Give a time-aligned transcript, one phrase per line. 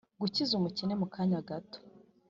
[0.21, 1.77] gukiza umukene mu kanya gato